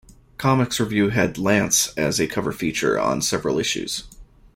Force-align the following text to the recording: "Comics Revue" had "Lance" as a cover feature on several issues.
"Comics 0.39 0.79
Revue" 0.79 1.09
had 1.09 1.37
"Lance" 1.37 1.93
as 1.95 2.19
a 2.19 2.25
cover 2.25 2.51
feature 2.51 2.99
on 2.99 3.21
several 3.21 3.59
issues. 3.59 4.05